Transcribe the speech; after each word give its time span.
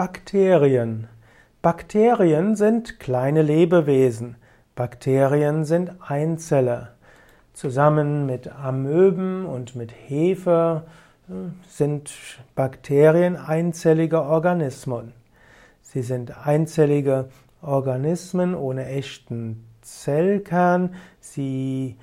Bakterien. 0.00 1.08
Bakterien 1.60 2.56
sind 2.56 2.98
kleine 3.00 3.42
Lebewesen. 3.42 4.36
Bakterien 4.74 5.66
sind 5.66 5.92
Einzeller. 6.00 6.94
Zusammen 7.52 8.24
mit 8.24 8.50
Amöben 8.50 9.44
und 9.44 9.76
mit 9.76 9.92
Hefe 9.92 10.84
äh, 11.28 11.32
sind 11.68 12.10
Bakterien 12.54 13.36
einzellige 13.36 14.22
Organismen. 14.22 15.12
Sie 15.82 16.00
sind 16.00 16.46
einzellige 16.46 17.28
Organismen 17.60 18.54
ohne 18.54 18.86
echten 18.86 19.66
Zellkern. 19.82 20.94
Sie 21.18 21.98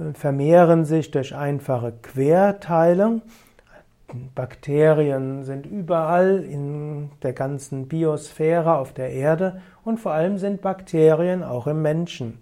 äh, 0.00 0.14
vermehren 0.14 0.84
sich 0.84 1.12
durch 1.12 1.36
einfache 1.36 1.92
Querteilung 2.02 3.22
Bakterien 4.34 5.44
sind 5.44 5.66
überall 5.66 6.44
in 6.44 6.85
der 7.22 7.32
ganzen 7.32 7.88
Biosphäre 7.88 8.76
auf 8.76 8.92
der 8.92 9.10
Erde 9.10 9.60
und 9.84 9.98
vor 9.98 10.12
allem 10.12 10.38
sind 10.38 10.62
Bakterien 10.62 11.42
auch 11.42 11.66
im 11.66 11.82
Menschen. 11.82 12.38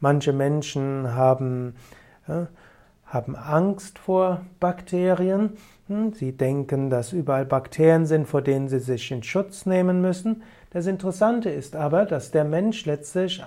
Manche 0.00 0.32
Menschen 0.32 1.14
haben, 1.14 1.74
äh, 2.26 2.46
haben 3.06 3.36
Angst 3.36 3.98
vor 3.98 4.40
Bakterien. 4.58 5.56
Hm, 5.88 6.12
sie 6.12 6.32
denken, 6.32 6.90
dass 6.90 7.12
überall 7.12 7.44
Bakterien 7.44 8.06
sind, 8.06 8.26
vor 8.26 8.42
denen 8.42 8.68
sie 8.68 8.80
sich 8.80 9.10
in 9.10 9.22
Schutz 9.22 9.66
nehmen 9.66 10.00
müssen. 10.00 10.42
Das 10.70 10.86
Interessante 10.86 11.50
ist 11.50 11.76
aber, 11.76 12.06
dass 12.06 12.30
der 12.30 12.44
Mensch 12.44 12.86
letztlich 12.86 13.42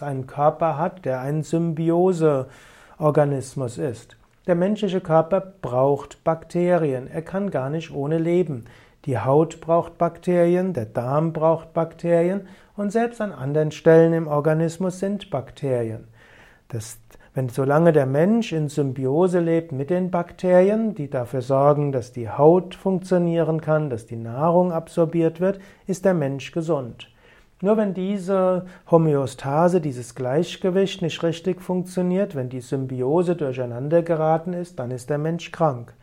einen 0.00 0.26
Körper 0.26 0.78
hat, 0.78 1.04
der 1.04 1.20
ein 1.20 1.42
Symbioseorganismus 1.42 3.78
ist. 3.78 4.16
Der 4.46 4.54
menschliche 4.54 5.02
Körper 5.02 5.40
braucht 5.40 6.24
Bakterien. 6.24 7.06
Er 7.06 7.20
kann 7.20 7.50
gar 7.50 7.68
nicht 7.68 7.90
ohne 7.90 8.16
leben. 8.16 8.64
Die 9.04 9.18
Haut 9.18 9.60
braucht 9.60 9.96
Bakterien, 9.96 10.72
der 10.72 10.86
Darm 10.86 11.32
braucht 11.32 11.72
Bakterien 11.72 12.48
und 12.76 12.90
selbst 12.90 13.20
an 13.20 13.32
anderen 13.32 13.70
Stellen 13.70 14.12
im 14.12 14.26
Organismus 14.26 14.98
sind 14.98 15.30
Bakterien. 15.30 16.08
Das, 16.68 16.98
wenn 17.32 17.48
solange 17.48 17.92
der 17.92 18.06
Mensch 18.06 18.52
in 18.52 18.68
Symbiose 18.68 19.40
lebt 19.40 19.72
mit 19.72 19.90
den 19.90 20.10
Bakterien, 20.10 20.94
die 20.94 21.08
dafür 21.08 21.42
sorgen, 21.42 21.92
dass 21.92 22.12
die 22.12 22.28
Haut 22.28 22.74
funktionieren 22.74 23.60
kann, 23.60 23.88
dass 23.88 24.06
die 24.06 24.16
Nahrung 24.16 24.72
absorbiert 24.72 25.40
wird, 25.40 25.60
ist 25.86 26.04
der 26.04 26.14
Mensch 26.14 26.52
gesund. 26.52 27.08
Nur 27.60 27.76
wenn 27.76 27.94
diese 27.94 28.66
Homöostase, 28.90 29.80
dieses 29.80 30.14
Gleichgewicht 30.14 31.02
nicht 31.02 31.22
richtig 31.22 31.60
funktioniert, 31.60 32.36
wenn 32.36 32.48
die 32.48 32.60
Symbiose 32.60 33.34
durcheinander 33.34 34.02
geraten 34.02 34.52
ist, 34.52 34.78
dann 34.78 34.92
ist 34.92 35.10
der 35.10 35.18
Mensch 35.18 35.50
krank. 35.50 35.94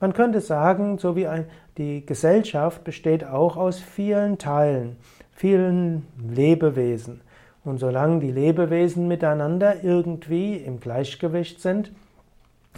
Man 0.00 0.12
könnte 0.12 0.40
sagen, 0.40 0.98
so 0.98 1.16
wie 1.16 1.26
ein, 1.26 1.46
die 1.76 2.06
Gesellschaft 2.06 2.84
besteht 2.84 3.24
auch 3.24 3.56
aus 3.56 3.80
vielen 3.80 4.38
Teilen, 4.38 4.96
vielen 5.32 6.06
Lebewesen. 6.28 7.20
Und 7.64 7.78
solange 7.78 8.20
die 8.20 8.30
Lebewesen 8.30 9.08
miteinander 9.08 9.82
irgendwie 9.82 10.56
im 10.56 10.80
Gleichgewicht 10.80 11.60
sind, 11.60 11.92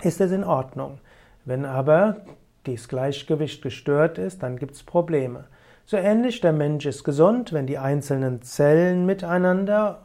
ist 0.02 0.20
es 0.20 0.32
in 0.32 0.44
Ordnung. 0.44 0.98
Wenn 1.44 1.64
aber 1.64 2.16
das 2.64 2.88
Gleichgewicht 2.88 3.62
gestört 3.62 4.18
ist, 4.18 4.42
dann 4.42 4.56
gibt 4.56 4.74
es 4.74 4.82
Probleme. 4.82 5.44
So 5.84 5.96
ähnlich 5.96 6.40
der 6.40 6.52
Mensch 6.52 6.86
ist 6.86 7.04
gesund, 7.04 7.52
wenn 7.52 7.66
die 7.66 7.78
einzelnen 7.78 8.42
Zellen 8.42 9.06
miteinander, 9.06 10.00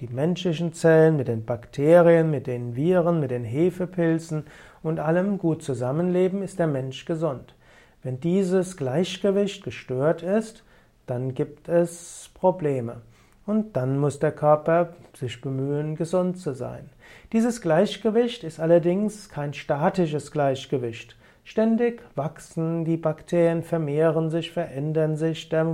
die 0.00 0.08
menschlichen 0.08 0.72
Zellen 0.72 1.16
mit 1.16 1.26
den 1.26 1.44
Bakterien, 1.44 2.30
mit 2.30 2.46
den 2.46 2.76
Viren, 2.76 3.18
mit 3.18 3.32
den 3.32 3.44
Hefepilzen 3.44 4.44
und 4.82 5.00
allem 5.00 5.38
gut 5.38 5.62
zusammenleben, 5.62 6.42
ist 6.42 6.58
der 6.58 6.68
Mensch 6.68 7.04
gesund. 7.04 7.54
Wenn 8.02 8.20
dieses 8.20 8.76
Gleichgewicht 8.76 9.64
gestört 9.64 10.22
ist, 10.22 10.62
dann 11.06 11.34
gibt 11.34 11.68
es 11.68 12.30
Probleme. 12.34 13.00
Und 13.44 13.76
dann 13.76 13.98
muss 13.98 14.20
der 14.20 14.30
Körper 14.30 14.90
sich 15.14 15.40
bemühen, 15.40 15.96
gesund 15.96 16.38
zu 16.38 16.52
sein. 16.52 16.90
Dieses 17.32 17.60
Gleichgewicht 17.60 18.44
ist 18.44 18.60
allerdings 18.60 19.30
kein 19.30 19.52
statisches 19.52 20.30
Gleichgewicht. 20.30 21.16
Ständig 21.42 22.02
wachsen 22.14 22.84
die 22.84 22.98
Bakterien, 22.98 23.62
vermehren 23.62 24.30
sich, 24.30 24.52
verändern 24.52 25.16
sich. 25.16 25.48
Das 25.48 25.66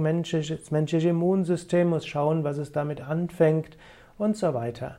menschliche 0.71 1.09
Immunsystem 1.09 1.89
muss 1.89 2.07
schauen, 2.07 2.45
was 2.45 2.59
es 2.59 2.71
damit 2.73 3.01
anfängt 3.01 3.77
und 4.19 4.37
so 4.37 4.55
weiter. 4.55 4.99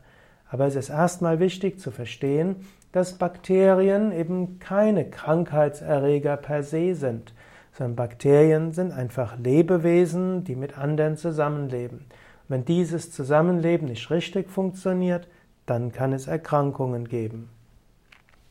Aber 0.50 0.66
es 0.66 0.76
ist 0.76 0.90
erstmal 0.90 1.40
wichtig 1.40 1.80
zu 1.80 1.92
verstehen, 1.92 2.58
dass 2.92 3.18
Bakterien 3.18 4.12
eben 4.12 4.60
keine 4.60 5.10
Krankheitserreger 5.10 6.38
per 6.38 6.64
se 6.64 6.96
sind, 6.96 7.34
sondern 7.74 7.96
Bakterien 7.96 8.72
sind 8.72 8.94
einfach 8.94 9.38
Lebewesen, 9.38 10.44
die 10.44 10.56
mit 10.56 10.78
anderen 10.78 11.18
zusammenleben. 11.18 12.06
Wenn 12.48 12.64
dieses 12.64 13.12
Zusammenleben 13.12 13.88
nicht 13.88 14.10
richtig 14.12 14.50
funktioniert, 14.50 15.28
dann 15.66 15.92
kann 15.92 16.14
es 16.14 16.28
Erkrankungen 16.28 17.10
geben. 17.10 17.50